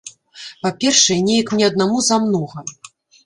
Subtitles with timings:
[0.63, 2.65] Па-першае, неяк мне аднаму замнога.